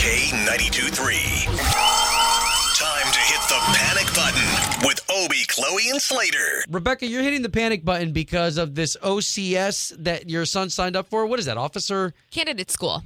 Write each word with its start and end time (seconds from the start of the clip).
K92 0.00 0.88
3. 0.94 1.14
Time 2.78 3.12
to 3.12 3.20
hit 3.20 3.42
the 3.50 3.60
panic 3.76 4.06
button 4.14 4.88
with 4.88 4.98
Obie, 5.10 5.44
Chloe, 5.46 5.90
and 5.90 6.00
Slater. 6.00 6.64
Rebecca, 6.70 7.06
you're 7.06 7.22
hitting 7.22 7.42
the 7.42 7.50
panic 7.50 7.84
button 7.84 8.10
because 8.14 8.56
of 8.56 8.74
this 8.74 8.96
OCS 9.02 9.94
that 10.02 10.30
your 10.30 10.46
son 10.46 10.70
signed 10.70 10.96
up 10.96 11.10
for. 11.10 11.26
What 11.26 11.38
is 11.38 11.44
that, 11.44 11.58
officer? 11.58 12.14
Candidate 12.30 12.70
school. 12.70 13.02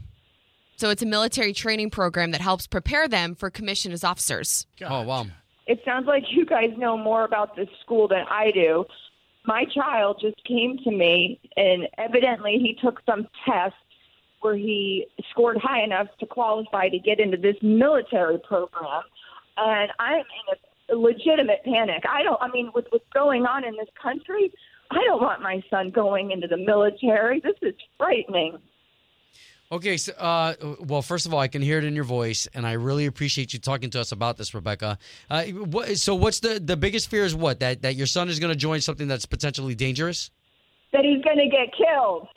So 0.76 0.88
it's 0.90 1.02
a 1.02 1.06
military 1.06 1.52
training 1.52 1.90
program 1.90 2.30
that 2.30 2.40
helps 2.40 2.68
prepare 2.68 3.08
them 3.08 3.34
for 3.34 3.50
commission 3.50 3.90
as 3.90 4.04
officers. 4.04 4.64
Oh, 4.80 5.02
wow. 5.02 5.26
It 5.66 5.80
sounds 5.84 6.06
like 6.06 6.22
you 6.30 6.46
guys 6.46 6.70
know 6.78 6.96
more 6.96 7.24
about 7.24 7.56
this 7.56 7.68
school 7.82 8.06
than 8.06 8.24
I 8.30 8.52
do. 8.52 8.84
My 9.46 9.64
child 9.64 10.18
just 10.20 10.36
came 10.44 10.78
to 10.84 10.92
me, 10.92 11.40
and 11.56 11.88
evidently 11.98 12.58
he 12.62 12.78
took 12.80 13.02
some 13.04 13.26
test 13.44 13.74
where 14.44 14.56
he 14.56 15.06
scored 15.30 15.56
high 15.56 15.82
enough 15.82 16.06
to 16.20 16.26
qualify 16.26 16.90
to 16.90 16.98
get 16.98 17.18
into 17.18 17.38
this 17.38 17.56
military 17.62 18.38
program. 18.46 19.02
And 19.56 19.90
I'm 19.98 20.18
in 20.18 20.94
a 20.94 20.96
legitimate 20.96 21.64
panic. 21.64 22.02
I 22.06 22.22
don't, 22.22 22.40
I 22.42 22.48
mean, 22.48 22.70
with 22.74 22.84
what's 22.90 23.06
going 23.14 23.46
on 23.46 23.64
in 23.64 23.74
this 23.76 23.88
country, 24.00 24.52
I 24.90 24.98
don't 25.06 25.22
want 25.22 25.40
my 25.40 25.62
son 25.70 25.90
going 25.90 26.30
into 26.30 26.46
the 26.46 26.58
military. 26.58 27.40
This 27.40 27.56
is 27.62 27.74
frightening. 27.96 28.58
Okay, 29.72 29.96
so, 29.96 30.12
uh, 30.12 30.54
well, 30.80 31.00
first 31.00 31.24
of 31.24 31.32
all, 31.32 31.40
I 31.40 31.48
can 31.48 31.62
hear 31.62 31.78
it 31.78 31.84
in 31.84 31.94
your 31.94 32.04
voice, 32.04 32.46
and 32.52 32.66
I 32.66 32.72
really 32.72 33.06
appreciate 33.06 33.54
you 33.54 33.58
talking 33.58 33.88
to 33.90 34.00
us 34.00 34.12
about 34.12 34.36
this, 34.36 34.52
Rebecca. 34.52 34.98
Uh, 35.30 35.44
what, 35.44 35.96
so, 35.96 36.14
what's 36.14 36.40
the 36.40 36.60
the 36.60 36.76
biggest 36.76 37.08
fear? 37.08 37.24
Is 37.24 37.34
what 37.34 37.60
that 37.60 37.80
that 37.80 37.96
your 37.96 38.06
son 38.06 38.28
is 38.28 38.38
going 38.38 38.52
to 38.52 38.58
join 38.58 38.82
something 38.82 39.08
that's 39.08 39.24
potentially 39.24 39.74
dangerous? 39.74 40.30
That 40.92 41.02
he's 41.02 41.24
going 41.24 41.38
to 41.38 41.48
get 41.48 41.74
killed. 41.74 42.28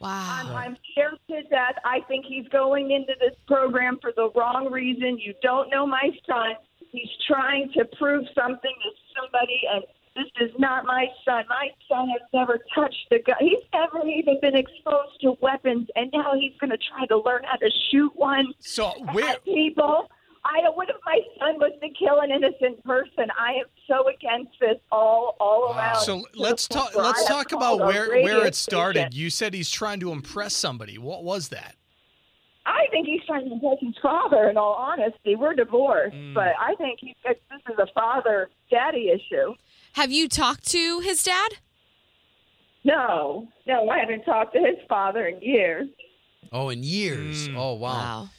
Wow. 0.00 0.40
I'm, 0.40 0.56
I'm 0.56 0.76
scared 0.92 1.18
to 1.28 1.42
death. 1.48 1.74
I 1.84 2.00
think 2.08 2.24
he's 2.26 2.46
going 2.48 2.90
into 2.92 3.14
this 3.18 3.36
program 3.46 3.98
for 4.00 4.12
the 4.14 4.30
wrong 4.36 4.70
reason. 4.70 5.18
You 5.18 5.34
don't 5.42 5.70
know 5.70 5.86
my 5.86 6.10
son. 6.26 6.54
He's 6.90 7.10
trying 7.26 7.70
to 7.76 7.84
prove 7.98 8.24
something 8.34 8.72
to 8.82 8.90
somebody, 9.20 9.60
and 9.72 9.82
this 10.16 10.48
is 10.48 10.54
not 10.58 10.84
my 10.84 11.06
son. 11.24 11.44
My 11.48 11.68
son 11.88 12.08
has 12.08 12.22
never 12.32 12.58
touched 12.74 13.06
a 13.10 13.18
gun. 13.18 13.36
He's 13.40 13.64
never 13.72 14.06
even 14.06 14.38
been 14.40 14.56
exposed 14.56 15.20
to 15.22 15.36
weapons, 15.40 15.88
and 15.96 16.10
now 16.12 16.32
he's 16.34 16.52
going 16.60 16.70
to 16.70 16.78
try 16.78 17.06
to 17.06 17.18
learn 17.18 17.42
how 17.44 17.56
to 17.56 17.70
shoot 17.90 18.12
one 18.14 18.54
So 18.60 18.90
where 19.12 19.36
people. 19.44 20.08
I 20.50 20.62
don't. 20.62 20.74
What 20.76 20.88
if 20.88 20.96
my 21.04 21.18
son 21.38 21.58
was 21.60 21.72
to 21.82 21.88
kill 21.90 22.20
an 22.20 22.30
innocent 22.30 22.82
person? 22.82 23.26
I 23.38 23.52
am 23.60 23.66
so 23.86 24.08
against 24.08 24.58
this 24.60 24.78
all 24.90 25.36
all 25.38 25.74
around. 25.76 26.00
so 26.00 26.24
let's 26.34 26.66
talk 26.66 26.96
let's 26.96 27.24
talk 27.26 27.52
about 27.52 27.78
where 27.80 28.08
where 28.22 28.46
it 28.46 28.54
started. 28.54 29.00
station. 29.12 29.12
You 29.12 29.28
said 29.30 29.52
he's 29.52 29.70
trying 29.70 30.00
to 30.00 30.10
impress 30.10 30.54
somebody. 30.56 30.96
What 30.96 31.22
was 31.22 31.48
that? 31.50 31.74
I 32.64 32.86
think 32.90 33.06
he's 33.06 33.20
trying 33.26 33.46
to 33.46 33.52
impress 33.52 33.78
his 33.80 33.94
father. 34.02 34.48
In 34.50 34.56
all 34.56 34.74
honesty, 34.74 35.36
we're 35.36 35.54
divorced, 35.54 36.14
Mm. 36.16 36.34
but 36.34 36.52
I 36.58 36.74
think 36.76 36.98
he's, 37.00 37.14
this 37.24 37.36
is 37.70 37.78
a 37.78 37.86
father-daddy 37.94 39.08
issue. 39.10 39.54
Have 39.94 40.10
you 40.12 40.28
talked 40.28 40.66
to 40.68 41.00
his 41.00 41.22
dad? 41.22 41.52
No, 42.84 43.48
no, 43.66 43.88
I 43.88 43.98
haven't 43.98 44.24
talked 44.24 44.54
to 44.54 44.60
his 44.60 44.76
father 44.88 45.26
in 45.26 45.40
years. 45.42 45.88
Oh, 46.52 46.68
in 46.68 46.82
years. 46.82 47.48
Oh, 47.54 47.74
wow. 47.74 47.78
Wow. 47.78 48.30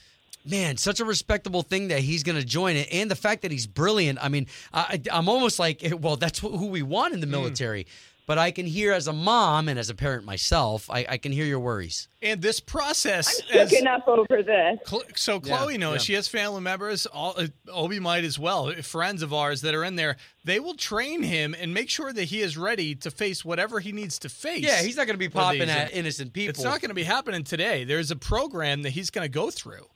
Man, 0.46 0.78
such 0.78 1.00
a 1.00 1.06
respectable 1.06 1.62
thing 1.64 1.90
that 1.90 2.00
he's 2.00 2.24
going 2.24 2.38
to 2.38 2.46
join 2.46 2.76
it, 2.76 2.88
and 2.92 3.12
the 3.12 3.16
fact 3.16 3.42
that 3.42 3.52
he's 3.52 3.68
brilliant. 3.68 4.20
I 4.22 4.30
mean, 4.30 4.48
I, 4.74 5.02
I'm 5.12 5.28
almost 5.30 5.60
like, 5.60 5.86
well, 6.00 6.16
that's 6.16 6.40
who 6.40 6.68
we 6.68 6.82
want 6.82 7.14
in 7.14 7.20
the 7.20 7.28
military. 7.28 7.88
But 8.30 8.38
I 8.38 8.52
can 8.52 8.68
hear 8.68 8.94
as 8.94 9.08
a 9.08 9.12
mom 9.12 9.68
and 9.68 9.80
as 9.80 9.90
a 9.90 9.96
parent 9.96 10.24
myself, 10.24 10.88
I, 10.88 11.04
I 11.10 11.18
can 11.18 11.32
hear 11.32 11.46
your 11.46 11.60
worries. 11.60 12.08
And 12.22 12.40
this 12.44 12.60
process, 12.60 13.42
I'm 13.52 13.58
as, 13.58 13.72
shook 13.72 13.80
enough 13.80 14.04
over 14.06 14.44
this. 14.44 14.78
Cl- 14.86 15.02
so 15.16 15.42
Yeah, 15.44 15.58
Chloe 15.58 15.80
knows 15.80 15.96
yeah. 15.96 15.98
she 15.98 16.14
has 16.14 16.28
family 16.28 16.62
members. 16.62 17.08
All 17.08 17.34
uh, 17.38 17.48
Obie 17.74 18.00
might 18.00 18.24
as 18.24 18.38
well. 18.38 18.72
Friends 18.84 19.24
of 19.24 19.34
ours 19.34 19.62
that 19.62 19.74
are 19.74 19.84
in 19.84 19.96
there. 19.96 20.16
They 20.46 20.60
will 20.60 20.76
train 20.76 21.24
him 21.24 21.56
and 21.60 21.74
make 21.74 21.90
sure 21.90 22.14
that 22.14 22.26
he 22.26 22.42
is 22.42 22.56
ready 22.56 22.94
to 22.98 23.10
face 23.10 23.44
whatever 23.44 23.80
he 23.80 23.92
needs 23.92 24.20
to 24.20 24.30
face. 24.30 24.62
Yeah, 24.62 24.84
he's 24.84 24.96
not 24.96 25.08
going 25.08 25.16
to 25.16 25.18
be 25.18 25.28
popping 25.28 25.62
these. 25.62 25.70
at 25.70 25.92
innocent 25.96 26.32
people. 26.32 26.52
It's 26.52 26.64
not 26.64 26.82
going 26.82 26.90
to 26.90 26.96
be 26.96 27.06
happening 27.06 27.44
today. 27.44 27.84
There's 27.84 28.12
a 28.12 28.16
program 28.16 28.84
that 28.84 28.92
he's 28.92 29.10
going 29.10 29.26
to 29.26 29.34
go 29.34 29.50
through. 29.50 29.88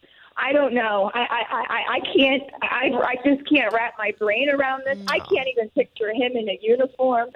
I 0.43 0.51
don't 0.51 0.73
know. 0.73 1.09
I 1.13 1.19
I 1.21 1.45
I, 1.51 1.83
I 1.95 1.99
can't. 2.13 2.43
I 2.61 2.91
I 2.91 3.15
just 3.23 3.49
can't 3.49 3.73
wrap 3.73 3.93
my 3.97 4.13
brain 4.19 4.49
around 4.49 4.83
this. 4.85 4.99
I 5.07 5.19
can't 5.19 5.47
even 5.47 5.69
picture 5.69 6.11
him 6.13 6.33
in 6.35 6.49
a 6.49 6.59
uniform. 6.61 7.29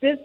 This. 0.00 0.18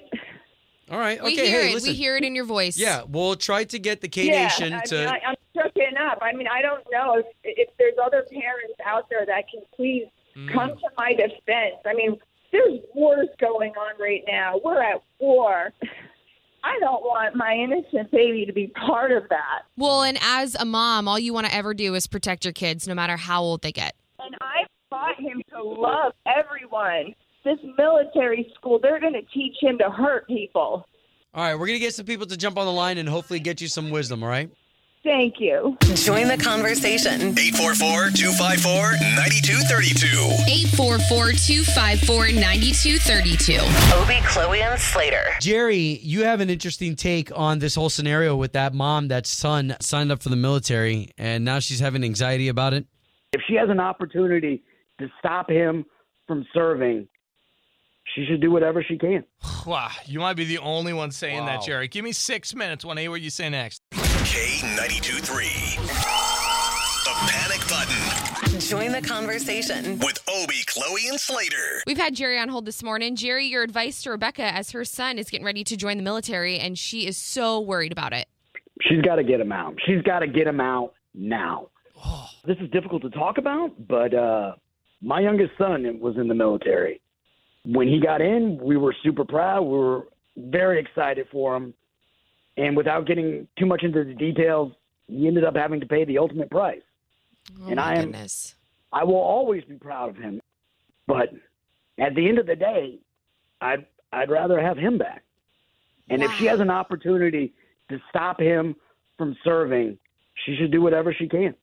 All 0.92 1.00
right. 1.00 1.24
We 1.24 1.34
okay. 1.34 1.50
hear 1.50 1.62
hey, 1.62 1.72
it. 1.72 1.74
listen. 1.74 1.90
We 1.90 1.96
hear 1.96 2.18
it 2.18 2.24
in 2.24 2.36
your 2.36 2.46
voice. 2.46 2.78
Yeah, 2.78 3.02
we'll 3.08 3.36
try 3.36 3.64
to 3.64 3.80
get 3.80 4.02
the 4.02 4.09
K 4.09 4.28
Yeah, 4.28 4.44
Nation 4.44 4.74
I 4.74 4.81
to. 4.81 4.96
mean, 4.96 5.08
I, 5.08 5.22
I'm 5.25 5.36
shooken 5.56 6.00
up. 6.00 6.19
I 6.22 6.34
mean, 6.34 6.47
I 6.47 6.62
don't 6.62 6.86
know 6.92 7.16
if 7.18 7.25
if 7.44 7.69
there's 7.80 7.96
other 8.03 8.28
parents 8.31 8.75
out 8.86 9.09
there 9.09 9.25
that 9.25 9.50
can 9.50 9.62
please 9.75 10.06
mm. 10.38 10.53
come 10.53 10.69
to 10.69 10.90
my 10.98 11.13
defense. 11.13 11.81
I 11.84 11.96
mean, 11.96 12.18
there's 12.52 12.80
wars 12.94 13.30
going 13.40 13.72
on 13.72 14.00
right 14.00 14.24
now. 14.28 14.59
We're 14.63 14.84
at 14.84 15.02
war. 15.18 15.74
I 16.63 16.77
don't 16.79 17.01
want 17.03 17.35
my 17.35 17.53
innocent 17.53 18.11
baby 18.11 18.45
to 18.45 18.53
be 18.53 18.67
part 18.67 19.11
of 19.11 19.23
that. 19.29 19.63
Well, 19.77 20.03
and 20.03 20.17
as 20.22 20.55
a 20.55 20.66
mom, 20.66 21.07
all 21.07 21.17
you 21.17 21.33
want 21.33 21.47
to 21.47 21.55
ever 21.55 21.73
do 21.73 21.95
is 21.95 22.07
protect 22.07 22.45
your 22.45 22.53
kids, 22.53 22.88
no 22.88 22.94
matter 22.94 23.17
how 23.17 23.41
old 23.41 23.61
they 23.61 23.72
get. 23.72 23.95
And 24.19 24.35
I 24.41 24.66
taught 24.89 25.19
him 25.19 25.41
to 25.53 25.63
love 25.63 26.13
everyone. 26.27 27.16
This 27.44 27.57
military 27.77 28.51
school, 28.55 28.79
they're 28.81 29.00
going 29.00 29.13
to 29.13 29.23
teach 29.33 29.55
him 29.59 29.79
to 29.79 29.89
hurt 29.89 30.27
people. 30.27 30.85
All 31.33 31.44
right, 31.44 31.55
we're 31.55 31.67
going 31.67 31.79
to 31.79 31.83
get 31.85 31.95
some 31.95 32.05
people 32.05 32.27
to 32.27 32.38
jump 32.38 32.57
on 32.57 32.66
the 32.66 32.71
line 32.71 32.97
and 32.97 33.09
hopefully 33.09 33.39
get 33.39 33.61
you 33.61 33.67
some 33.67 33.89
wisdom, 33.89 34.21
all 34.21 34.29
right? 34.29 34.51
Thank 35.03 35.39
you. 35.39 35.78
Join 35.95 36.28
the 36.28 36.38
conversation. 36.38 37.34
844 37.38 38.12
254 38.12 38.91
9232. 39.16 40.07
844 40.78 41.31
254 41.31 42.31
9232. 42.39 43.53
Obie, 43.97 44.22
Chloe, 44.28 44.62
and 44.62 44.79
Slater. 44.79 45.23
Jerry, 45.39 46.00
you 46.03 46.23
have 46.23 46.39
an 46.39 46.51
interesting 46.51 46.95
take 46.95 47.31
on 47.35 47.57
this 47.57 47.73
whole 47.73 47.89
scenario 47.89 48.35
with 48.35 48.53
that 48.53 48.75
mom, 48.75 49.07
that 49.07 49.25
son 49.25 49.75
signed 49.81 50.12
up 50.12 50.22
for 50.22 50.29
the 50.29 50.35
military, 50.35 51.09
and 51.18 51.44
now 51.44 51.57
she's 51.57 51.79
having 51.79 52.03
anxiety 52.03 52.47
about 52.47 52.73
it. 52.75 52.85
if 53.33 53.41
she 53.47 53.56
has 53.56 53.69
an 53.69 53.79
opportunity 53.79 54.62
to 55.00 55.07
stop 55.18 55.50
him 55.50 55.83
from 56.28 56.45
serving, 56.53 57.07
she 58.13 58.25
should 58.29 58.39
do 58.41 58.51
whatever 58.51 58.83
she 58.88 59.00
can. 59.00 59.23
Wow, 59.66 59.89
you 60.07 60.19
might 60.19 60.35
be 60.35 60.45
the 60.45 60.57
only 60.57 60.91
one 60.91 61.12
saying 61.12 61.41
Wow. 61.41 61.45
that, 61.45 61.62
Jerry. 61.63 61.88
Give 61.88 62.03
me 62.03 62.12
six 62.13 62.56
minutes. 62.56 62.83
Want 62.83 62.97
to 62.97 63.01
hear 63.01 63.12
what 63.12 63.22
you 63.22 63.29
say 63.29 63.47
next? 63.47 63.83
K92 64.31 65.19
3. 65.19 65.44
The 67.03 67.16
panic 67.28 67.59
button 67.68 68.59
Join 68.62 68.94
the 68.94 69.02
conversation. 69.06 70.00
with 70.00 70.24
Obie, 70.25 70.64
Chloe, 70.68 71.09
and 71.09 71.19
Slater. 71.19 71.84
We've 71.86 71.97
had 71.97 72.16
Jerry 72.16 72.40
on 72.40 72.47
hold 72.47 72.66
this 72.66 72.81
morning. 72.81 73.18
Jerry, 73.18 73.46
your 73.47 73.62
advice 73.62 74.02
to 74.03 74.12
Rebecca 74.12 74.44
as 74.44 74.72
her 74.72 74.86
son 74.86 75.18
is 75.18 75.30
getting 75.30 75.46
ready 75.46 75.66
to 75.66 75.75
join 75.75 75.97
the 75.97 76.03
military, 76.03 76.58
and 76.58 76.80
she 76.80 77.06
is 77.06 77.18
so 77.18 77.59
worried 77.59 77.92
about 77.92 78.14
it. 78.14 78.30
She's 78.84 79.02
got 79.02 79.16
to 79.18 79.24
get 79.25 79.42
him 79.42 79.52
out. 79.52 79.75
She's 79.86 80.02
got 80.03 80.19
to 80.19 80.28
get 80.28 80.48
him 80.48 80.62
out 80.62 80.94
now. 81.13 81.68
This 82.48 82.58
is 82.62 82.69
difficult 82.72 83.02
to 83.02 83.09
talk 83.09 83.38
about, 83.38 83.72
but 83.86 84.13
uh, 84.13 84.53
my 85.02 85.19
youngest 85.19 85.52
son 85.58 86.00
was 86.00 86.16
in 86.16 86.30
the 86.30 86.36
military. 86.36 87.02
When 87.66 87.90
he 87.90 88.00
got 88.00 88.22
in, 88.22 88.58
we 88.63 88.78
were 88.78 88.96
super 89.03 89.25
proud. 89.25 89.63
We 89.63 89.78
were 89.78 90.08
very 90.38 90.80
excited 90.80 91.28
for 91.34 91.58
him. 91.58 91.74
And 92.57 92.75
without 92.75 93.06
getting 93.07 93.47
too 93.57 93.66
much 93.66 93.84
into 93.84 94.03
the 94.03 94.13
details, 94.13 94.73
he 95.07 95.28
ended 95.28 95.44
up 95.44 95.56
having 95.56 95.79
to 95.79 95.85
pay 95.85 96.03
the 96.06 96.17
ultimate 96.17 96.50
price. 96.50 96.81
Oh 97.62 97.67
And 97.67 97.75
my 97.78 97.81
I 97.84 97.95
am- 97.95 98.06
goodness. 98.12 98.56
I 98.94 99.03
will 99.06 99.16
always 99.16 99.63
be 99.63 99.75
proud 99.75 100.09
of 100.09 100.17
him. 100.17 100.41
But 101.07 101.29
at 101.97 102.13
the 102.16 102.28
end 102.28 102.39
of 102.39 102.45
the 102.45 102.56
day, 102.56 103.00
I'd 103.62 103.85
I'd 104.13 104.29
rather 104.29 104.59
have 104.62 104.78
him 104.78 104.97
back. 104.97 105.23
And 106.09 106.22
if 106.22 106.31
she 106.34 106.45
has 106.47 106.59
an 106.59 106.69
opportunity 106.69 107.53
to 107.89 108.01
stop 108.09 108.41
him 108.41 108.75
from 109.18 109.38
serving, 109.45 109.97
she 110.45 110.57
should 110.57 110.72
do 110.72 110.81
whatever 110.81 111.13
she 111.13 111.29
can. 111.29 111.56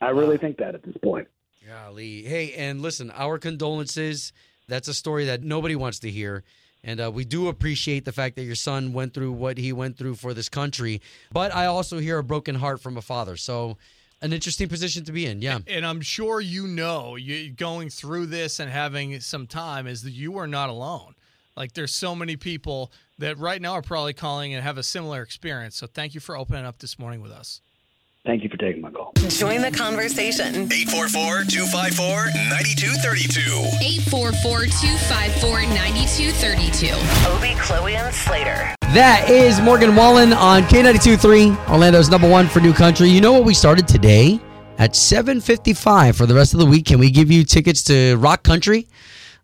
I 0.00 0.10
really 0.10 0.38
think 0.38 0.58
that 0.58 0.76
at 0.76 0.84
this 0.84 0.96
point. 1.02 1.26
Golly. 1.66 2.22
Hey, 2.22 2.52
and 2.52 2.80
listen, 2.80 3.10
our 3.10 3.38
condolences. 3.38 4.32
That's 4.68 4.86
a 4.86 4.94
story 4.94 5.24
that 5.24 5.42
nobody 5.42 5.74
wants 5.74 5.98
to 6.00 6.10
hear. 6.10 6.44
And 6.84 7.00
uh, 7.00 7.10
we 7.12 7.24
do 7.24 7.48
appreciate 7.48 8.04
the 8.04 8.12
fact 8.12 8.36
that 8.36 8.42
your 8.42 8.56
son 8.56 8.92
went 8.92 9.14
through 9.14 9.32
what 9.32 9.56
he 9.56 9.72
went 9.72 9.96
through 9.96 10.16
for 10.16 10.34
this 10.34 10.48
country. 10.48 11.00
But 11.32 11.54
I 11.54 11.66
also 11.66 11.98
hear 11.98 12.18
a 12.18 12.24
broken 12.24 12.56
heart 12.56 12.80
from 12.80 12.96
a 12.96 13.02
father. 13.02 13.36
So, 13.36 13.78
an 14.20 14.32
interesting 14.32 14.68
position 14.68 15.04
to 15.04 15.12
be 15.12 15.26
in. 15.26 15.42
Yeah. 15.42 15.58
And 15.66 15.84
I'm 15.84 16.00
sure 16.00 16.40
you 16.40 16.68
know, 16.68 17.16
you 17.16 17.50
going 17.50 17.90
through 17.90 18.26
this 18.26 18.60
and 18.60 18.70
having 18.70 19.18
some 19.20 19.48
time 19.48 19.88
is 19.88 20.02
that 20.02 20.12
you 20.12 20.38
are 20.38 20.46
not 20.46 20.70
alone. 20.70 21.14
Like 21.56 21.72
there's 21.72 21.94
so 21.94 22.14
many 22.14 22.36
people 22.36 22.92
that 23.18 23.36
right 23.38 23.60
now 23.60 23.72
are 23.72 23.82
probably 23.82 24.12
calling 24.12 24.54
and 24.54 24.62
have 24.62 24.78
a 24.78 24.82
similar 24.82 25.22
experience. 25.22 25.76
So 25.76 25.86
thank 25.86 26.14
you 26.14 26.20
for 26.20 26.36
opening 26.36 26.64
up 26.64 26.78
this 26.78 26.98
morning 26.98 27.20
with 27.20 27.32
us. 27.32 27.60
Thank 28.24 28.44
you 28.44 28.48
for 28.48 28.56
taking 28.56 28.82
my 28.82 28.90
call. 28.90 29.12
Join 29.28 29.62
the 29.62 29.70
conversation. 29.72 30.70
844 30.70 31.42
254 31.50 32.26
9232. 32.50 33.40
844 34.10 34.66
254 34.70 35.62
9232. 35.66 36.94
Obie, 37.34 37.58
Chloe, 37.60 37.96
and 37.96 38.14
Slater. 38.14 38.76
That 38.94 39.28
is 39.28 39.60
Morgan 39.60 39.96
Wallen 39.96 40.32
on 40.32 40.62
K92.3, 40.64 41.68
Orlando's 41.68 42.10
number 42.10 42.28
one 42.28 42.46
for 42.46 42.60
new 42.60 42.72
country. 42.72 43.08
You 43.08 43.20
know 43.20 43.32
what 43.32 43.44
we 43.44 43.54
started 43.54 43.88
today? 43.88 44.40
at 44.78 44.94
7:55 44.94 46.16
for 46.16 46.26
the 46.26 46.34
rest 46.34 46.54
of 46.54 46.60
the 46.60 46.66
week. 46.66 46.86
Can 46.86 46.98
we 46.98 47.10
give 47.10 47.30
you 47.30 47.44
tickets 47.44 47.82
to 47.84 48.16
Rock 48.16 48.42
Country? 48.42 48.88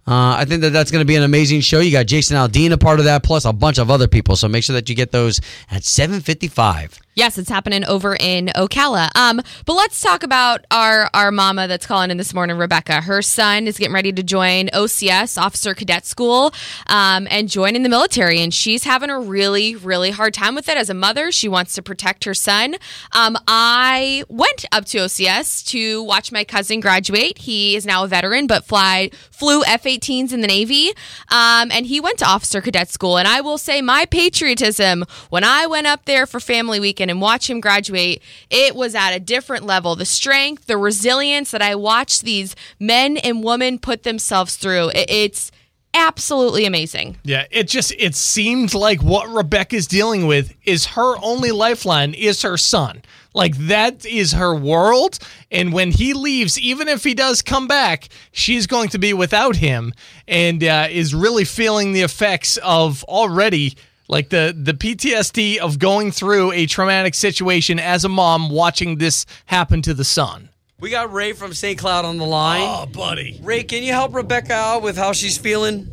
Uh, 0.08 0.36
I 0.38 0.46
think 0.46 0.62
that 0.62 0.70
that's 0.70 0.90
going 0.90 1.02
to 1.02 1.06
be 1.06 1.16
an 1.16 1.22
amazing 1.22 1.60
show. 1.60 1.80
You 1.80 1.92
got 1.92 2.06
Jason 2.06 2.34
Aldean 2.34 2.72
a 2.72 2.78
part 2.78 2.98
of 2.98 3.04
that, 3.04 3.22
plus 3.22 3.44
a 3.44 3.52
bunch 3.52 3.76
of 3.76 3.90
other 3.90 4.08
people. 4.08 4.36
So 4.36 4.48
make 4.48 4.64
sure 4.64 4.72
that 4.72 4.88
you 4.88 4.94
get 4.94 5.12
those 5.12 5.38
at 5.70 5.82
7:55. 5.82 6.98
Yes, 7.18 7.36
it's 7.36 7.50
happening 7.50 7.84
over 7.84 8.16
in 8.18 8.46
Ocala. 8.54 9.10
Um, 9.16 9.42
but 9.66 9.74
let's 9.74 10.00
talk 10.00 10.22
about 10.22 10.64
our 10.70 11.10
our 11.12 11.32
mama 11.32 11.66
that's 11.66 11.84
calling 11.84 12.12
in 12.12 12.16
this 12.16 12.32
morning, 12.32 12.56
Rebecca. 12.56 13.00
Her 13.00 13.22
son 13.22 13.66
is 13.66 13.76
getting 13.76 13.92
ready 13.92 14.12
to 14.12 14.22
join 14.22 14.68
OCS, 14.68 15.36
Officer 15.36 15.74
Cadet 15.74 16.06
School, 16.06 16.54
um, 16.86 17.26
and 17.28 17.48
join 17.48 17.74
in 17.74 17.82
the 17.82 17.88
military. 17.88 18.40
And 18.40 18.54
she's 18.54 18.84
having 18.84 19.10
a 19.10 19.18
really, 19.18 19.74
really 19.74 20.12
hard 20.12 20.32
time 20.32 20.54
with 20.54 20.68
it. 20.68 20.78
As 20.78 20.88
a 20.88 20.94
mother, 20.94 21.32
she 21.32 21.48
wants 21.48 21.74
to 21.74 21.82
protect 21.82 22.22
her 22.24 22.34
son. 22.34 22.76
Um, 23.12 23.36
I 23.48 24.22
went 24.28 24.64
up 24.70 24.84
to 24.86 24.98
OCS 24.98 25.66
to 25.66 26.04
watch 26.04 26.30
my 26.30 26.44
cousin 26.44 26.78
graduate. 26.78 27.38
He 27.38 27.74
is 27.74 27.84
now 27.84 28.04
a 28.04 28.06
veteran, 28.06 28.46
but 28.46 28.64
fly 28.64 29.10
flew 29.32 29.64
F-18s 29.98 30.32
in 30.32 30.40
the 30.40 30.46
Navy, 30.46 30.88
um, 31.28 31.70
and 31.70 31.86
he 31.86 32.00
went 32.00 32.18
to 32.18 32.26
Officer 32.26 32.60
Cadet 32.60 32.88
School. 32.88 33.18
And 33.18 33.28
I 33.28 33.40
will 33.40 33.58
say, 33.58 33.82
my 33.82 34.06
patriotism 34.06 35.04
when 35.30 35.44
I 35.44 35.66
went 35.66 35.86
up 35.86 36.04
there 36.04 36.26
for 36.26 36.40
family 36.40 36.80
weekend 36.80 37.10
and 37.10 37.20
watch 37.20 37.48
him 37.48 37.60
graduate, 37.60 38.22
it 38.50 38.74
was 38.74 38.94
at 38.94 39.10
a 39.10 39.20
different 39.20 39.64
level. 39.64 39.96
The 39.96 40.04
strength, 40.04 40.66
the 40.66 40.76
resilience 40.76 41.50
that 41.50 41.62
I 41.62 41.74
watched 41.74 42.22
these 42.22 42.54
men 42.78 43.16
and 43.18 43.42
women 43.42 43.78
put 43.78 44.02
themselves 44.02 44.56
through, 44.56 44.90
it, 44.90 45.10
it's 45.10 45.50
absolutely 45.94 46.64
amazing. 46.64 47.16
Yeah, 47.24 47.46
it 47.50 47.68
just 47.68 47.92
it 47.98 48.14
seemed 48.14 48.74
like 48.74 49.02
what 49.02 49.28
Rebecca's 49.28 49.86
dealing 49.86 50.26
with 50.26 50.54
is 50.64 50.86
her 50.86 51.16
only 51.22 51.50
lifeline 51.50 52.14
is 52.14 52.42
her 52.42 52.56
son. 52.56 53.02
Like 53.34 53.56
that 53.68 54.04
is 54.06 54.32
her 54.32 54.54
world 54.54 55.18
and 55.50 55.72
when 55.72 55.92
he 55.92 56.12
leaves 56.12 56.58
even 56.58 56.88
if 56.88 57.04
he 57.04 57.14
does 57.14 57.42
come 57.42 57.68
back, 57.68 58.08
she's 58.32 58.66
going 58.66 58.88
to 58.90 58.98
be 58.98 59.12
without 59.12 59.56
him 59.56 59.92
and 60.26 60.64
uh, 60.64 60.88
is 60.90 61.14
really 61.14 61.44
feeling 61.44 61.92
the 61.92 62.02
effects 62.02 62.56
of 62.58 63.04
already 63.04 63.76
like 64.08 64.30
the 64.30 64.56
the 64.58 64.72
PTSD 64.72 65.58
of 65.58 65.78
going 65.78 66.10
through 66.10 66.52
a 66.52 66.66
traumatic 66.66 67.14
situation 67.14 67.78
as 67.78 68.04
a 68.04 68.08
mom 68.08 68.50
watching 68.50 68.96
this 68.96 69.26
happen 69.46 69.82
to 69.82 69.94
the 69.94 70.04
son. 70.04 70.48
We 70.80 70.90
got 70.90 71.12
Ray 71.12 71.32
from 71.32 71.54
St. 71.54 71.76
Cloud 71.76 72.04
on 72.04 72.18
the 72.18 72.24
line. 72.24 72.62
Oh, 72.62 72.86
buddy. 72.86 73.40
Ray, 73.42 73.64
can 73.64 73.82
you 73.82 73.92
help 73.92 74.14
Rebecca 74.14 74.52
out 74.52 74.82
with 74.82 74.96
how 74.96 75.12
she's 75.12 75.36
feeling? 75.36 75.90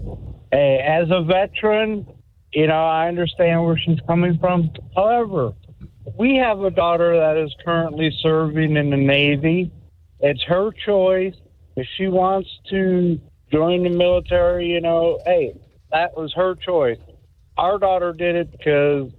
Hey, 0.52 0.80
as 0.80 1.10
a 1.10 1.24
veteran, 1.24 2.06
you 2.54 2.68
know, 2.68 2.86
I 2.86 3.08
understand 3.08 3.66
where 3.66 3.80
she's 3.80 4.00
coming 4.06 4.38
from. 4.38 4.70
However, 4.96 5.54
we 6.20 6.36
have 6.36 6.60
a 6.60 6.70
daughter 6.70 7.18
that 7.18 7.36
is 7.36 7.52
currently 7.66 8.16
serving 8.22 8.78
in 8.78 8.92
the 8.92 8.98
Navy. 8.98 9.72
It's 10.20 10.44
her 10.44 10.72
choice. 10.86 11.34
If 11.76 11.88
she 11.98 12.08
wants 12.08 12.50
to 12.70 13.20
join 13.52 13.84
the 13.84 13.90
military, 13.90 14.68
you 14.68 14.82
know, 14.82 15.20
hey, 15.26 15.60
that 15.92 16.16
was 16.16 16.32
her 16.36 16.54
choice. 16.54 17.00
Our 17.58 17.80
daughter 17.80 18.14
did 18.14 18.36
it 18.36 18.52
because 18.52 19.12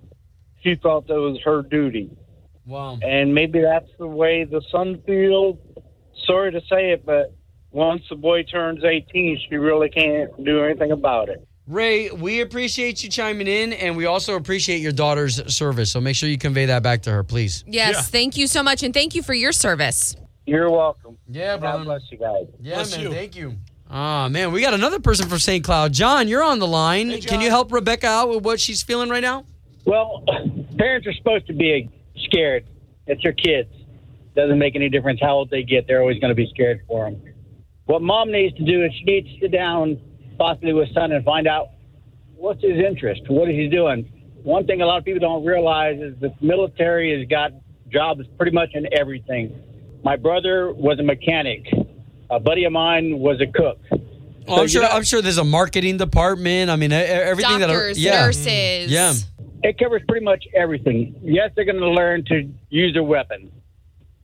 she 0.63 0.77
felt 0.77 1.09
that 1.09 1.15
was 1.15 1.41
her 1.45 1.63
duty. 1.63 2.17
Wow. 2.67 2.99
And 3.03 3.35
maybe 3.35 3.61
that's 3.61 3.89
the 3.99 4.07
way 4.07 4.45
the 4.45 4.61
son 4.71 5.01
feels. 5.07 5.57
Sorry 6.27 6.51
to 6.53 6.61
say 6.63 6.91
it, 6.91 7.07
but 7.07 7.33
once 7.71 8.03
the 8.11 8.17
boy 8.17 8.43
turns 8.43 8.83
18, 8.85 9.39
she 9.49 9.57
really 9.57 9.89
can't 9.89 10.45
do 10.45 10.65
anything 10.65 10.91
about 10.91 11.29
it. 11.29 11.47
Ray, 11.69 12.11
we 12.11 12.41
appreciate 12.41 13.03
you 13.03 13.11
chiming 13.11 13.47
in, 13.49 13.73
and 13.73 13.97
we 13.97 14.07
also 14.07 14.37
appreciate 14.37 14.79
your 14.81 14.93
daughter's 14.93 15.55
service. 15.55 15.91
So 15.91 16.01
make 16.01 16.15
sure 16.17 16.29
you 16.29 16.39
convey 16.39 16.67
that 16.67 16.83
back 16.83 17.03
to 17.03 17.11
her, 17.11 17.25
please. 17.25 17.65
Yes, 17.67 17.95
Yeah. 17.95 18.03
thank 18.03 18.37
you 18.37 18.47
so 18.47 18.63
much, 18.63 18.83
and 18.83 18.95
thank 18.95 19.15
you 19.15 19.23
for 19.23 19.35
your 19.35 19.53
service. 19.53 20.17
You're 20.47 20.71
welcome. 20.71 21.19
Yeah, 21.29 21.59
God 21.59 21.85
bless 21.85 22.03
you 22.11 22.19
guys. 22.19 22.47
Yeah, 22.61 22.75
Bless 22.77 22.97
man. 22.97 23.07
you. 23.07 23.13
Thank 23.13 23.37
you. 23.37 23.55
Ah, 23.91 24.29
man, 24.29 24.53
we 24.53 24.61
got 24.61 24.75
another 24.75 25.01
person 25.01 25.29
from 25.29 25.39
St. 25.39 25.63
Cloud. 25.65 25.93
John, 25.93 26.29
you're 26.29 26.43
on 26.43 26.59
the 26.61 26.67
line. 26.69 27.21
Can 27.23 27.41
you 27.41 27.51
help 27.51 27.73
Rebecca 27.73 28.07
out 28.07 28.29
with 28.29 28.45
what 28.45 28.61
she's 28.61 28.83
feeling 28.83 29.09
right 29.09 29.23
now? 29.23 29.45
Well, 29.85 30.25
parents 30.79 31.07
are 31.07 31.13
supposed 31.15 31.47
to 31.49 31.53
be 31.53 31.89
scared. 32.25 32.65
It's 33.07 33.23
your 33.23 33.33
kids. 33.33 33.71
Doesn't 34.35 34.59
make 34.59 34.77
any 34.77 34.89
difference 34.89 35.21
how 35.23 35.35
old 35.35 35.51
they 35.51 35.63
get. 35.63 35.87
They're 35.87 36.01
always 36.01 36.19
going 36.19 36.31
to 36.31 36.35
be 36.35 36.49
scared 36.53 36.81
for 36.87 37.11
them. 37.11 37.23
What 37.87 38.03
mom 38.03 38.33
needs 38.33 38.57
to 38.57 38.65
do 38.65 38.85
is 38.85 38.93
she 38.99 39.05
needs 39.05 39.29
to 39.35 39.41
sit 39.43 39.53
down, 39.53 40.01
possibly 40.39 40.73
with 40.73 40.93
son, 40.93 41.13
and 41.13 41.25
find 41.25 41.47
out 41.47 41.69
what's 42.35 42.63
his 42.63 42.77
interest. 42.79 43.23
What 43.29 43.49
is 43.49 43.57
he 43.57 43.69
doing? 43.69 44.11
One 44.43 44.67
thing 44.67 44.83
a 44.83 44.87
lot 44.87 44.99
of 44.99 45.05
people 45.05 45.21
don't 45.21 45.45
realize 45.45 45.99
is 46.01 46.15
the 46.21 46.35
military 46.41 47.19
has 47.19 47.29
got 47.29 47.53
jobs 47.91 48.23
pretty 48.37 48.53
much 48.53 48.71
in 48.75 48.87
everything. 48.93 49.63
My 50.05 50.17
brother 50.17 50.73
was 50.73 50.99
a 50.99 51.03
mechanic. 51.03 51.65
A 52.31 52.39
buddy 52.41 52.65
of 52.65 52.73
mine 52.73 53.19
was 53.19 53.41
a 53.41 53.47
cook. 53.47 53.79
Oh, 54.49 54.57
So 54.57 54.63
I'm 54.63 54.69
sure. 54.69 54.83
got- 54.83 54.93
I'm 54.93 55.03
sure 55.05 55.23
there's 55.23 55.39
a 55.39 55.45
marketing 55.45 55.97
department. 55.97 56.71
I 56.71 56.77
mean, 56.77 56.93
everything 56.93 57.61
Doctors, 57.61 57.97
that. 57.97 58.13
Are, 58.13 58.17
yeah. 58.17 58.21
nurses. 58.27 58.91
Yeah. 58.93 59.13
It 59.63 59.79
covers 59.79 60.03
pretty 60.09 60.25
much 60.25 60.45
everything. 60.55 61.15
Yes, 61.23 61.51
they're 61.57 61.65
going 61.65 61.79
to 61.81 61.91
learn 61.91 62.25
to 62.27 62.49
use 62.71 62.97
a 62.97 63.03
weapon. 63.03 63.51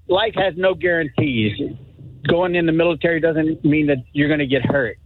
Life 0.09 0.35
has 0.37 0.55
no 0.57 0.75
guarantees. 0.75 1.59
Going 2.29 2.55
in 2.55 2.67
the 2.67 2.73
military 2.73 3.21
doesn't 3.21 3.65
mean 3.65 3.87
that 3.87 3.99
you're 4.13 4.29
going 4.29 4.41
to 4.41 4.47
get 4.47 4.65
hurt. 4.65 4.99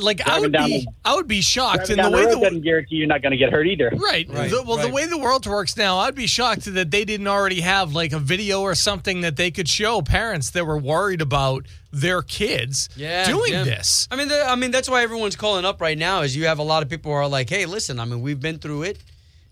Like 0.00 0.26
I 0.28 0.40
would 0.40 0.52
down 0.52 0.66
be 0.68 0.80
the- 0.80 0.86
I 1.04 1.14
would 1.14 1.28
be 1.28 1.40
shocked 1.40 1.86
Driving 1.86 1.92
in 1.92 1.96
the 1.96 2.02
down 2.02 2.12
the 2.12 2.18
way 2.18 2.34
the 2.34 2.40
doesn't 2.40 2.60
guarantee 2.62 2.96
you're 2.96 3.06
not 3.06 3.22
going 3.22 3.30
to 3.30 3.36
get 3.38 3.52
hurt 3.52 3.66
either. 3.68 3.90
Right. 3.94 4.28
Right, 4.28 4.50
The- 4.50 4.62
well, 4.66 4.76
the 4.76 4.88
way 4.92 5.06
the 5.06 5.16
world 5.16 5.46
works 5.46 5.76
now, 5.76 5.98
I'd 5.98 6.14
be 6.16 6.26
shocked 6.26 6.64
that 6.74 6.90
they 6.90 7.04
didn't 7.04 7.28
already 7.28 7.60
have 7.60 7.94
like 7.94 8.12
a 8.12 8.18
video 8.18 8.62
or 8.62 8.74
something 8.74 9.20
that 9.20 9.36
they 9.36 9.50
could 9.50 9.68
show 9.68 10.02
parents 10.02 10.50
that 10.50 10.66
were 10.66 10.76
worried 10.76 11.22
about 11.22 11.66
their 11.92 12.20
kids 12.20 12.88
Yeah, 12.96 13.26
doing 13.26 13.52
yeah. 13.52 13.62
this. 13.64 14.08
I 14.10 14.16
mean, 14.16 14.28
the, 14.28 14.44
I 14.46 14.56
mean 14.56 14.70
that's 14.72 14.90
why 14.90 15.02
everyone's 15.02 15.36
calling 15.36 15.64
up 15.64 15.80
right 15.80 15.96
now. 15.96 16.22
Is 16.22 16.36
you 16.36 16.46
have 16.46 16.58
a 16.58 16.64
lot 16.64 16.82
of 16.82 16.90
people 16.90 17.12
who 17.12 17.16
are 17.16 17.28
like, 17.28 17.48
"Hey, 17.48 17.64
listen, 17.64 17.98
I 18.00 18.04
mean, 18.06 18.20
we've 18.20 18.40
been 18.40 18.58
through 18.58 18.82
it," 18.82 18.98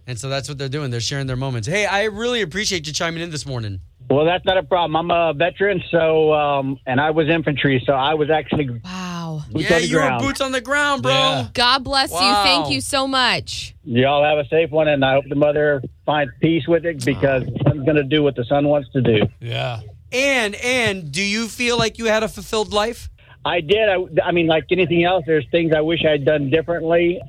and 0.07 0.19
so 0.19 0.29
that's 0.29 0.49
what 0.49 0.59
they're 0.59 0.69
doing. 0.69 0.91
They're 0.91 1.01
sharing 1.01 1.27
their 1.27 1.37
moments. 1.37 1.69
Hey, 1.69 1.87
I 1.87 2.05
really 2.05 2.43
appreciate 2.43 2.87
you 2.87 2.93
chiming 2.93 3.23
in 3.23 3.31
this 3.31 3.47
morning. 3.47 3.81
Well, 4.11 4.27
that's 4.27 4.45
not 4.45 4.59
a 4.59 4.63
problem. 4.63 4.97
I'm 4.97 5.11
a 5.11 5.33
veteran, 5.33 5.83
so 5.91 6.33
um, 6.35 6.79
and 6.87 7.01
I 7.01 7.11
was 7.11 7.29
infantry, 7.29 7.83
so 7.87 7.95
I 7.95 8.13
was 8.15 8.29
actually 8.29 8.69
Wow. 8.85 9.43
boots 9.51 9.71
yeah, 9.71 9.77
on 9.77 9.81
the 9.83 9.87
you 9.89 9.97
were 9.97 10.03
ground. 10.03 10.23
boots 10.23 10.41
on 10.43 10.53
the 10.53 10.61
ground, 10.61 11.03
bro. 11.03 11.13
Yeah. 11.13 11.49
God 11.55 11.85
bless 11.85 12.13
you. 12.13 12.19
Thank 12.19 12.71
you 12.71 12.83
so 12.83 13.07
much. 13.07 13.75
Y'all 13.85 14.23
have 14.23 14.37
a 14.45 14.47
safe 14.49 14.71
one, 14.71 14.89
and 14.89 15.03
I 15.05 15.15
hope 15.15 15.25
the 15.29 15.35
mother 15.37 15.83
finds 16.05 16.33
peace 16.41 16.69
with 16.69 16.85
it 16.85 17.03
because 17.05 17.45
the 17.47 17.59
son's 17.65 17.85
going 17.85 17.97
to 17.97 18.05
do 18.05 18.23
what 18.23 18.37
the 18.37 18.45
son 18.45 18.69
wants 18.69 18.91
to 18.93 19.01
do. 19.01 19.27
Yeah. 19.41 19.81
And 20.13 20.55
and 20.57 21.11
do 21.11 21.23
you 21.23 21.49
feel 21.49 21.79
like 21.79 21.97
you 21.99 22.05
had 22.05 22.23
a 22.23 22.29
fulfilled 22.29 22.73
life? 22.75 23.09
I 23.47 23.61
did. 23.61 23.89
I, 23.89 23.97
I 24.23 24.33
mean, 24.33 24.47
like 24.47 24.65
anything 24.71 25.05
else, 25.05 25.25
there's 25.27 25.47
things 25.51 25.73
I 25.75 25.81
wish 25.81 26.05
I 26.07 26.11
had 26.13 26.25
done 26.27 26.51
differently 26.51 27.21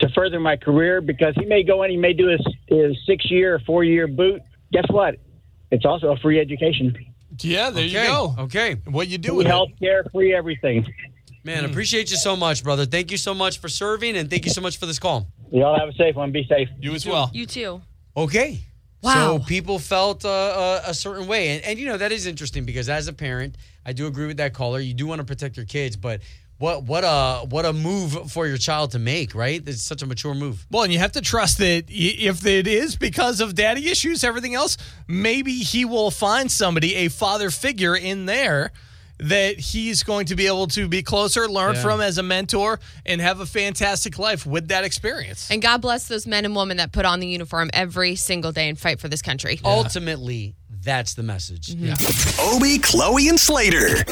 to 0.00 0.08
further 0.10 0.40
my 0.40 0.56
career 0.56 1.00
because 1.00 1.34
he 1.36 1.44
may 1.46 1.62
go 1.62 1.82
in, 1.82 1.90
he 1.90 1.96
may 1.96 2.12
do 2.12 2.28
his, 2.28 2.40
his 2.66 2.96
six 3.06 3.30
year 3.30 3.54
or 3.54 3.58
four 3.60 3.84
year 3.84 4.06
boot. 4.06 4.42
Guess 4.72 4.86
what? 4.90 5.16
It's 5.70 5.84
also 5.84 6.12
a 6.12 6.16
free 6.16 6.40
education. 6.40 6.94
Yeah, 7.40 7.70
there 7.70 7.84
okay. 7.84 8.02
you 8.04 8.08
go. 8.08 8.34
Okay, 8.40 8.74
What 8.86 9.08
you 9.08 9.18
do 9.18 9.30
Free 9.30 9.36
with 9.38 9.46
health 9.48 9.70
care, 9.80 10.04
free 10.12 10.34
everything. 10.34 10.86
man, 11.44 11.64
appreciate 11.64 12.10
you 12.10 12.16
so 12.16 12.36
much, 12.36 12.62
brother. 12.62 12.86
Thank 12.86 13.10
you 13.10 13.16
so 13.16 13.34
much 13.34 13.58
for 13.58 13.68
serving, 13.68 14.16
and 14.16 14.30
thank 14.30 14.44
you 14.44 14.52
so 14.52 14.60
much 14.60 14.78
for 14.78 14.86
this 14.86 14.98
call. 14.98 15.26
Y'all 15.50 15.78
have 15.78 15.88
a 15.88 15.92
safe 15.94 16.14
one. 16.14 16.30
Be 16.32 16.44
safe. 16.48 16.68
You 16.80 16.94
as 16.94 17.06
well. 17.06 17.30
You 17.32 17.46
too. 17.46 17.82
Okay. 18.16 18.60
Wow. 19.02 19.38
So 19.38 19.44
people 19.44 19.78
felt 19.78 20.24
uh, 20.24 20.28
uh, 20.30 20.82
a 20.86 20.94
certain 20.94 21.26
way, 21.26 21.48
and, 21.50 21.64
and 21.64 21.78
you 21.78 21.86
know 21.86 21.98
that 21.98 22.10
is 22.12 22.26
interesting 22.26 22.64
because 22.64 22.88
as 22.88 23.06
a 23.08 23.12
parent, 23.12 23.56
I 23.84 23.92
do 23.92 24.06
agree 24.06 24.26
with 24.26 24.38
that 24.38 24.54
caller. 24.54 24.80
You 24.80 24.94
do 24.94 25.06
want 25.06 25.18
to 25.18 25.24
protect 25.24 25.56
your 25.56 25.66
kids, 25.66 25.96
but 25.96 26.20
what 26.58 26.84
what 26.84 27.02
a 27.04 27.46
what 27.48 27.64
a 27.64 27.72
move 27.72 28.30
for 28.30 28.46
your 28.46 28.56
child 28.58 28.92
to 28.92 28.98
make, 28.98 29.34
right? 29.34 29.62
It's 29.66 29.82
such 29.82 30.02
a 30.02 30.06
mature 30.06 30.34
move. 30.34 30.66
Well, 30.70 30.82
and 30.84 30.92
you 30.92 30.98
have 30.98 31.12
to 31.12 31.20
trust 31.20 31.58
that 31.58 31.84
if 31.88 32.46
it 32.46 32.66
is 32.66 32.96
because 32.96 33.40
of 33.40 33.54
daddy 33.54 33.88
issues, 33.90 34.22
everything 34.24 34.54
else, 34.54 34.76
maybe 35.08 35.52
he 35.58 35.84
will 35.84 36.10
find 36.10 36.50
somebody, 36.50 36.94
a 36.94 37.08
father 37.08 37.50
figure 37.50 37.96
in 37.96 38.26
there 38.26 38.72
that 39.18 39.60
he's 39.60 40.02
going 40.02 40.26
to 40.26 40.34
be 40.34 40.48
able 40.48 40.66
to 40.66 40.88
be 40.88 41.00
closer, 41.00 41.48
learn 41.48 41.76
Yeah. 41.76 41.82
from 41.82 42.00
as 42.00 42.18
a 42.18 42.22
mentor, 42.22 42.80
and 43.06 43.20
have 43.20 43.38
a 43.38 43.46
fantastic 43.46 44.18
life 44.18 44.44
with 44.44 44.68
that 44.68 44.82
experience. 44.84 45.46
And 45.50 45.62
God 45.62 45.80
bless 45.80 46.08
those 46.08 46.26
men 46.26 46.44
and 46.44 46.54
women 46.56 46.78
that 46.78 46.90
put 46.90 47.04
on 47.04 47.20
the 47.20 47.28
uniform 47.28 47.70
every 47.72 48.16
single 48.16 48.50
day 48.50 48.68
and 48.68 48.76
fight 48.78 48.98
for 48.98 49.06
this 49.08 49.22
country. 49.22 49.60
Ultimately, 49.64 50.56
that's 50.84 51.14
the 51.14 51.22
message. 51.22 51.68
Mm-hmm. 51.68 51.86
Yeah. 51.86 52.54
Obie, 52.54 52.78
Chloe, 52.78 53.28
and 53.28 53.40
Slater. 53.40 54.04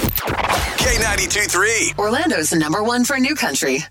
K92 0.83 1.51
3. 1.51 1.95
Orlando's 1.99 2.51
the 2.51 2.59
number 2.59 2.83
one 2.83 3.05
for 3.05 3.19
new 3.19 3.35
country. 3.35 3.85